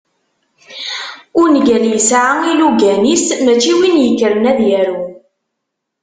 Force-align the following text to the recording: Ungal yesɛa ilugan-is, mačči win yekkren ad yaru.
Ungal 1.41 1.83
yesɛa 1.91 2.35
ilugan-is, 2.51 3.25
mačči 3.43 3.73
win 3.79 3.97
yekkren 4.03 4.45
ad 4.51 4.59
yaru. 4.69 4.99